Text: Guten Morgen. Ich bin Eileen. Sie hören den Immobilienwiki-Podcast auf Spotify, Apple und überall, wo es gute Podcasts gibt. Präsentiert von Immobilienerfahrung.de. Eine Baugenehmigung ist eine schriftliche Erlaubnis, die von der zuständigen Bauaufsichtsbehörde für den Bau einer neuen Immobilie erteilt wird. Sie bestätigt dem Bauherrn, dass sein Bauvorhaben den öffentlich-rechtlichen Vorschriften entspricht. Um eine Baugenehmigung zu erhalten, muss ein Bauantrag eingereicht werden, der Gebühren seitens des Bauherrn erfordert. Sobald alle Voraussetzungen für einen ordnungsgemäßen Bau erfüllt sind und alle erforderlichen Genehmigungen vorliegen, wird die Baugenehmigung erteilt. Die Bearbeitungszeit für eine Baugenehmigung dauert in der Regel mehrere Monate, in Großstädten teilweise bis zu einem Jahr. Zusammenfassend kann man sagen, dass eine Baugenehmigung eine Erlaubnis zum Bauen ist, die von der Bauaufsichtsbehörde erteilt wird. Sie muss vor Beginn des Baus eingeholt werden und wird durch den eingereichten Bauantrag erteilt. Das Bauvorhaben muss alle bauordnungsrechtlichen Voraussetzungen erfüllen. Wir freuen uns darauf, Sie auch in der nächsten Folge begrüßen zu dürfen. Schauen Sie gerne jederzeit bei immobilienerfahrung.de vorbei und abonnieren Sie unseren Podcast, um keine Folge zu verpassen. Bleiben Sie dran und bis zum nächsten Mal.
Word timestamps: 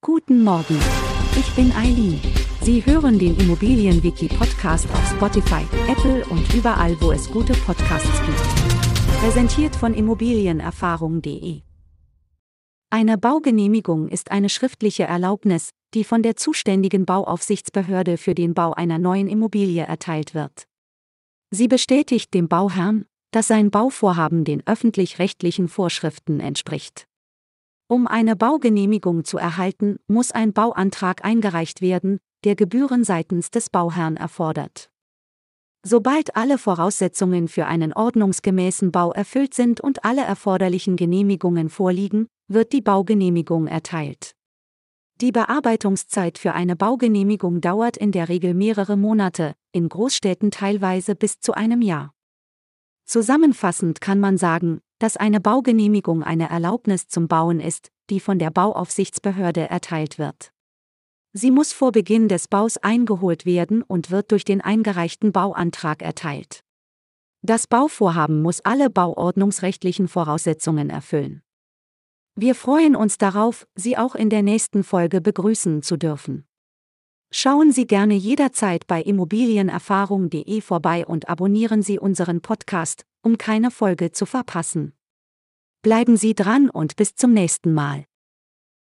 Guten 0.00 0.44
Morgen. 0.44 0.78
Ich 1.36 1.52
bin 1.56 1.72
Eileen. 1.72 2.20
Sie 2.62 2.86
hören 2.86 3.18
den 3.18 3.36
Immobilienwiki-Podcast 3.36 4.88
auf 4.92 5.10
Spotify, 5.10 5.66
Apple 5.90 6.24
und 6.26 6.54
überall, 6.54 6.96
wo 7.00 7.10
es 7.10 7.28
gute 7.28 7.52
Podcasts 7.52 8.22
gibt. 8.24 9.20
Präsentiert 9.20 9.74
von 9.74 9.94
Immobilienerfahrung.de. 9.94 11.62
Eine 12.90 13.18
Baugenehmigung 13.18 14.08
ist 14.08 14.30
eine 14.30 14.48
schriftliche 14.48 15.02
Erlaubnis, 15.02 15.70
die 15.94 16.04
von 16.04 16.22
der 16.22 16.36
zuständigen 16.36 17.04
Bauaufsichtsbehörde 17.04 18.18
für 18.18 18.36
den 18.36 18.54
Bau 18.54 18.74
einer 18.74 18.98
neuen 18.98 19.26
Immobilie 19.26 19.82
erteilt 19.82 20.32
wird. 20.32 20.68
Sie 21.50 21.66
bestätigt 21.66 22.32
dem 22.34 22.46
Bauherrn, 22.46 23.04
dass 23.32 23.48
sein 23.48 23.72
Bauvorhaben 23.72 24.44
den 24.44 24.62
öffentlich-rechtlichen 24.64 25.66
Vorschriften 25.66 26.38
entspricht. 26.38 27.08
Um 27.90 28.06
eine 28.06 28.36
Baugenehmigung 28.36 29.24
zu 29.24 29.38
erhalten, 29.38 29.98
muss 30.08 30.30
ein 30.30 30.52
Bauantrag 30.52 31.24
eingereicht 31.24 31.80
werden, 31.80 32.18
der 32.44 32.54
Gebühren 32.54 33.02
seitens 33.02 33.50
des 33.50 33.70
Bauherrn 33.70 34.18
erfordert. 34.18 34.90
Sobald 35.82 36.36
alle 36.36 36.58
Voraussetzungen 36.58 37.48
für 37.48 37.64
einen 37.64 37.94
ordnungsgemäßen 37.94 38.92
Bau 38.92 39.12
erfüllt 39.12 39.54
sind 39.54 39.80
und 39.80 40.04
alle 40.04 40.22
erforderlichen 40.22 40.96
Genehmigungen 40.96 41.70
vorliegen, 41.70 42.26
wird 42.46 42.74
die 42.74 42.82
Baugenehmigung 42.82 43.66
erteilt. 43.66 44.32
Die 45.22 45.32
Bearbeitungszeit 45.32 46.36
für 46.36 46.52
eine 46.52 46.76
Baugenehmigung 46.76 47.62
dauert 47.62 47.96
in 47.96 48.12
der 48.12 48.28
Regel 48.28 48.52
mehrere 48.52 48.98
Monate, 48.98 49.54
in 49.72 49.88
Großstädten 49.88 50.50
teilweise 50.50 51.14
bis 51.14 51.40
zu 51.40 51.54
einem 51.54 51.80
Jahr. 51.80 52.12
Zusammenfassend 53.06 54.02
kann 54.02 54.20
man 54.20 54.36
sagen, 54.36 54.80
dass 54.98 55.16
eine 55.16 55.40
Baugenehmigung 55.40 56.22
eine 56.22 56.50
Erlaubnis 56.50 57.08
zum 57.08 57.28
Bauen 57.28 57.60
ist, 57.60 57.90
die 58.10 58.20
von 58.20 58.38
der 58.38 58.50
Bauaufsichtsbehörde 58.50 59.68
erteilt 59.68 60.18
wird. 60.18 60.52
Sie 61.32 61.50
muss 61.50 61.72
vor 61.72 61.92
Beginn 61.92 62.28
des 62.28 62.48
Baus 62.48 62.78
eingeholt 62.78 63.46
werden 63.46 63.82
und 63.82 64.10
wird 64.10 64.32
durch 64.32 64.44
den 64.44 64.60
eingereichten 64.60 65.32
Bauantrag 65.32 66.02
erteilt. 66.02 66.64
Das 67.42 67.66
Bauvorhaben 67.66 68.42
muss 68.42 68.60
alle 68.60 68.90
bauordnungsrechtlichen 68.90 70.08
Voraussetzungen 70.08 70.90
erfüllen. 70.90 71.42
Wir 72.34 72.54
freuen 72.54 72.96
uns 72.96 73.18
darauf, 73.18 73.66
Sie 73.74 73.96
auch 73.96 74.14
in 74.14 74.30
der 74.30 74.42
nächsten 74.42 74.84
Folge 74.84 75.20
begrüßen 75.20 75.82
zu 75.82 75.96
dürfen. 75.96 76.46
Schauen 77.30 77.72
Sie 77.72 77.86
gerne 77.86 78.14
jederzeit 78.14 78.86
bei 78.86 79.02
immobilienerfahrung.de 79.02 80.60
vorbei 80.60 81.06
und 81.06 81.28
abonnieren 81.28 81.82
Sie 81.82 81.98
unseren 81.98 82.40
Podcast, 82.40 83.04
um 83.22 83.36
keine 83.38 83.70
Folge 83.70 84.12
zu 84.12 84.24
verpassen. 84.24 84.94
Bleiben 85.88 86.18
Sie 86.18 86.34
dran 86.34 86.68
und 86.68 86.96
bis 86.96 87.14
zum 87.14 87.32
nächsten 87.32 87.72
Mal. 87.72 88.04